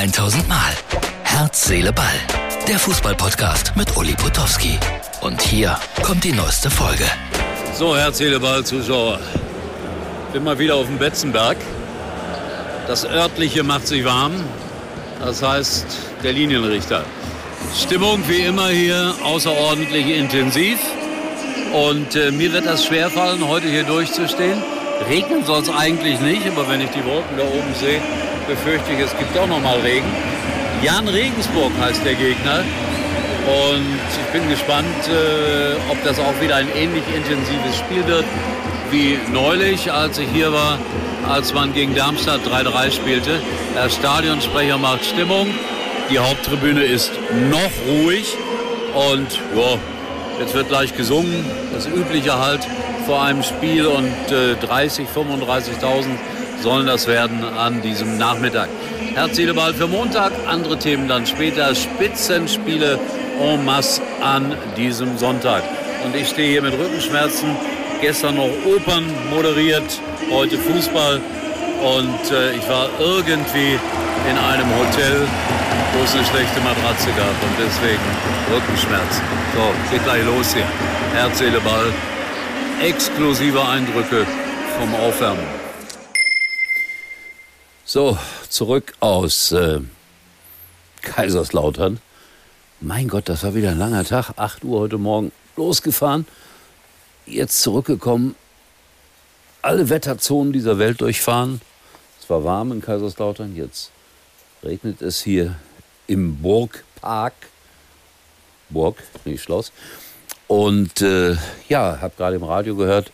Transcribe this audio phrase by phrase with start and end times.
[0.00, 0.72] 1000 Mal.
[1.24, 2.06] Herz, Seele, Ball.
[2.66, 4.78] Der Fußballpodcast mit Uli Potowski.
[5.20, 7.04] Und hier kommt die neueste Folge.
[7.74, 9.20] So, Herz, Seele, Ball, Zuschauer.
[10.32, 11.58] Bin mal wieder auf dem Betzenberg.
[12.86, 14.32] Das örtliche macht sich warm.
[15.18, 15.84] Das heißt,
[16.24, 17.04] der Linienrichter.
[17.76, 20.78] Stimmung wie immer hier außerordentlich intensiv.
[21.74, 24.62] Und äh, mir wird das schwerfallen, heute hier durchzustehen.
[25.10, 28.00] Regnen soll es eigentlich nicht, aber wenn ich die Wolken da oben sehe,
[28.50, 30.08] befürchte ich, es gibt auch noch mal Regen.
[30.82, 32.64] Jan Regensburg heißt der Gegner.
[33.46, 38.24] Und ich bin gespannt, äh, ob das auch wieder ein ähnlich intensives Spiel wird
[38.90, 40.78] wie neulich, als ich hier war,
[41.28, 43.40] als man gegen Darmstadt 3-3 spielte.
[43.76, 45.46] Der Stadionsprecher macht Stimmung.
[46.10, 47.12] Die Haupttribüne ist
[47.50, 48.36] noch ruhig.
[48.94, 49.78] Und ja,
[50.40, 51.44] jetzt wird gleich gesungen.
[51.72, 52.66] Das Übliche halt
[53.06, 53.86] vor einem Spiel.
[53.86, 56.06] Und äh, 30, 35.000
[56.62, 58.68] sollen das werden an diesem Nachmittag.
[59.14, 61.74] Herzliebeball für Montag, andere Themen dann später.
[61.74, 62.98] Spitzenspiele
[63.40, 65.62] en masse an diesem Sonntag.
[66.04, 67.56] Und ich stehe hier mit Rückenschmerzen.
[68.00, 71.20] Gestern noch Opern moderiert, heute Fußball.
[71.82, 73.78] Und äh, ich war irgendwie
[74.28, 75.26] in einem Hotel,
[75.92, 77.34] wo es eine schlechte Matratze gab.
[77.42, 78.00] Und deswegen
[78.54, 79.22] Rückenschmerzen.
[79.54, 80.66] So, geht gleich los hier.
[81.14, 81.92] Herz, Ball.
[82.82, 84.26] Exklusive Eindrücke
[84.78, 85.69] vom Aufwärmen.
[87.92, 88.16] So,
[88.48, 89.80] zurück aus äh,
[91.02, 91.98] Kaiserslautern.
[92.80, 94.30] Mein Gott, das war wieder ein langer Tag.
[94.36, 96.24] 8 Uhr heute Morgen losgefahren.
[97.26, 98.36] Jetzt zurückgekommen.
[99.60, 101.60] Alle Wetterzonen dieser Welt durchfahren.
[102.20, 103.56] Es war warm in Kaiserslautern.
[103.56, 103.90] Jetzt
[104.62, 105.56] regnet es hier
[106.06, 107.34] im Burgpark.
[108.68, 109.72] Burg, nicht Schloss.
[110.46, 111.36] Und äh,
[111.68, 113.10] ja, habe gerade im Radio gehört,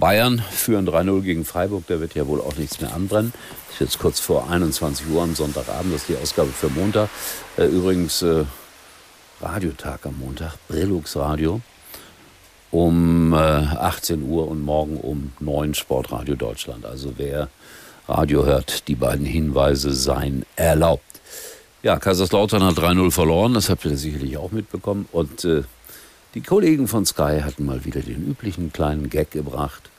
[0.00, 1.84] Bayern führen 3-0 gegen Freiburg.
[1.86, 3.32] Da wird ja wohl auch nichts mehr anbrennen.
[3.68, 5.94] Es ist jetzt kurz vor 21 Uhr am Sonntagabend.
[5.94, 7.10] Das ist die Ausgabe für Montag.
[7.56, 8.44] Äh, übrigens äh,
[9.40, 11.60] Radiotag am Montag, Brillux Radio.
[12.70, 16.86] Um äh, 18 Uhr und morgen um 9 Sportradio Deutschland.
[16.86, 17.48] Also wer
[18.08, 21.04] Radio hört, die beiden Hinweise seien erlaubt.
[21.82, 25.08] Ja, Kaiserslautern hat 3-0 verloren, das habt ihr sicherlich auch mitbekommen.
[25.12, 25.62] Und äh,
[26.34, 29.90] die Kollegen von Sky hatten mal wieder den üblichen kleinen Gag gebracht.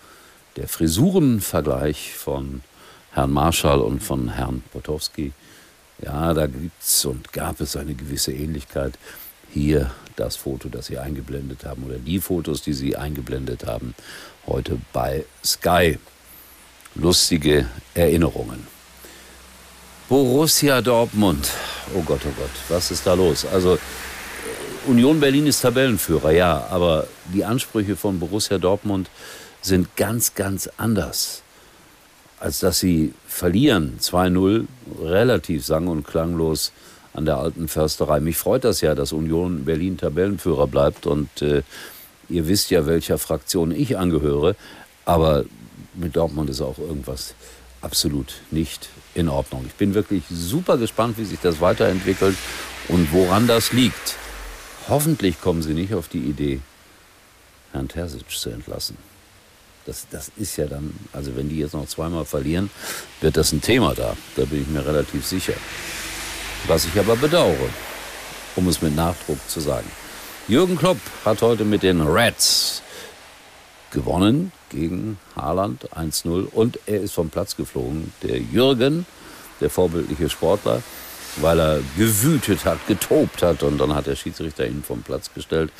[0.56, 2.62] Der Frisurenvergleich von
[3.12, 5.34] Herrn Marschall und von Herrn Potowski.
[6.02, 8.98] Ja, da gibt's und gab es eine gewisse Ähnlichkeit.
[9.54, 13.94] Hier das Foto, das Sie eingeblendet haben, oder die Fotos, die Sie eingeblendet haben,
[14.48, 15.98] heute bei Sky.
[16.96, 18.68] Lustige Erinnerungen.
[20.08, 21.50] Borussia Dortmund.
[21.96, 23.46] Oh Gott, oh Gott, was ist da los?
[23.46, 23.78] Also
[24.88, 29.10] Union Berlin ist Tabellenführer, ja, aber die Ansprüche von Borussia Dortmund
[29.62, 31.44] sind ganz, ganz anders.
[32.40, 34.66] Als dass sie verlieren, 2-0,
[35.00, 36.72] relativ sang- und klanglos
[37.14, 38.20] an der alten Försterei.
[38.22, 41.62] Mich freut das ja, dass Union Berlin Tabellenführer bleibt und äh,
[42.28, 44.56] ihr wisst ja, welcher Fraktion ich angehöre,
[45.06, 45.46] aber
[45.94, 47.36] mit Dortmund ist auch irgendwas
[47.82, 49.64] absolut nicht in Ordnung.
[49.68, 52.36] Ich bin wirklich super gespannt, wie sich das weiterentwickelt
[52.88, 54.18] und woran das liegt.
[54.90, 56.60] Hoffentlich kommen sie nicht auf die Idee,
[57.72, 58.98] Herrn Terzic zu entlassen.
[59.86, 62.70] Das, das ist ja dann, also wenn die jetzt noch zweimal verlieren,
[63.20, 64.16] wird das ein Thema da.
[64.36, 65.54] Da bin ich mir relativ sicher.
[66.68, 67.70] Was ich aber bedauere,
[68.56, 69.90] um es mit Nachdruck zu sagen.
[70.48, 72.82] Jürgen Klopp hat heute mit den Reds
[73.92, 78.14] gewonnen gegen Haaland 1-0 und er ist vom Platz geflogen.
[78.24, 79.06] Der Jürgen,
[79.60, 80.82] der vorbildliche Sportler,
[81.38, 85.72] weil er gewütet hat, getobt hat und dann hat der Schiedsrichter ihn vom Platz gestellt.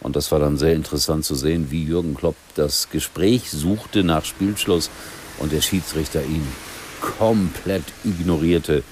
[0.00, 4.24] Und das war dann sehr interessant zu sehen, wie Jürgen Klopp das Gespräch suchte nach
[4.24, 4.90] Spielschluss
[5.38, 6.46] und der Schiedsrichter ihn
[7.00, 8.82] komplett ignorierte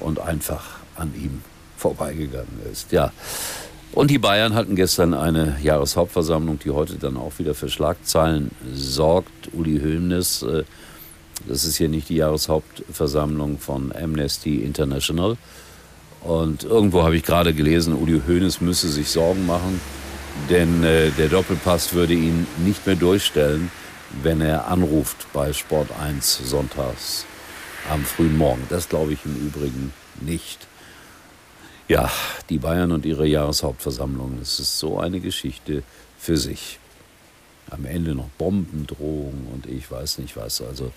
[0.00, 0.64] und einfach
[0.96, 1.42] an ihm
[1.76, 2.92] vorbeigegangen ist.
[2.92, 3.12] Ja.
[3.92, 9.52] Und die Bayern hatten gestern eine Jahreshauptversammlung, die heute dann auch wieder für Schlagzeilen sorgt.
[9.52, 10.64] Uli Hoeneß, äh,
[11.44, 15.36] das ist hier nicht die Jahreshauptversammlung von Amnesty International.
[16.22, 19.80] Und irgendwo habe ich gerade gelesen, Uli Hoeneß müsse sich Sorgen machen,
[20.50, 23.70] denn äh, der Doppelpass würde ihn nicht mehr durchstellen,
[24.22, 27.26] wenn er anruft bei Sport 1 sonntags
[27.90, 28.62] am frühen Morgen.
[28.68, 30.66] Das glaube ich im Übrigen nicht.
[31.88, 32.10] Ja,
[32.48, 35.84] die Bayern und ihre Jahreshauptversammlung, das ist so eine Geschichte
[36.18, 36.80] für sich.
[37.70, 40.60] Am Ende noch Bombendrohungen und ich weiß nicht was.
[40.60, 40.92] Also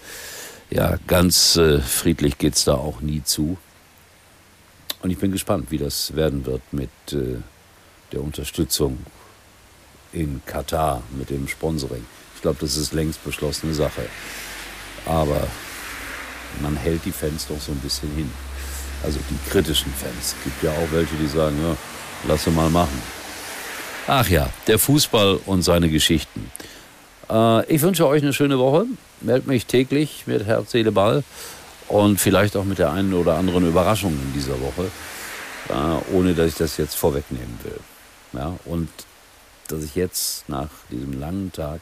[0.69, 3.57] ja, ganz äh, friedlich geht es da auch nie zu.
[5.01, 7.37] Und ich bin gespannt, wie das werden wird mit äh,
[8.11, 8.97] der Unterstützung
[10.11, 12.05] in Katar, mit dem Sponsoring.
[12.35, 14.05] Ich glaube, das ist längst beschlossene Sache.
[15.05, 15.47] Aber
[16.61, 18.29] man hält die Fans doch so ein bisschen hin.
[19.03, 20.35] Also die kritischen Fans.
[20.37, 21.75] Es gibt ja auch welche, die sagen, ja,
[22.27, 23.01] lass mal machen.
[24.11, 26.51] Ach ja, der Fußball und seine Geschichten.
[27.29, 28.87] Äh, ich wünsche euch eine schöne Woche.
[29.21, 31.23] Meldet mich täglich mit Herz, Seele, Ball
[31.87, 34.89] und vielleicht auch mit der einen oder anderen Überraschung in dieser Woche,
[35.69, 37.79] äh, ohne dass ich das jetzt vorwegnehmen will.
[38.33, 38.89] Ja, und
[39.67, 41.79] dass ich jetzt nach diesem langen Tag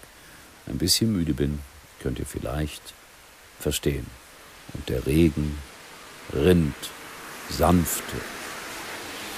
[0.68, 1.60] ein bisschen müde bin,
[2.02, 2.94] könnt ihr vielleicht
[3.58, 4.06] verstehen.
[4.74, 5.58] Und der Regen
[6.34, 6.76] rinnt
[7.50, 8.18] sanfte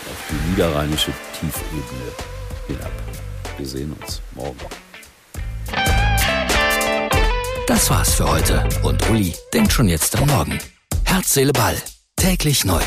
[0.10, 2.39] auf die niederrheinische Tiefebene
[2.70, 2.92] hinab.
[3.58, 4.58] Wir sehen uns morgen.
[7.68, 10.58] Das war's für heute und Uli denkt schon jetzt am Morgen.
[11.04, 11.76] Herz, Seele, Ball.
[12.16, 12.82] Täglich neu.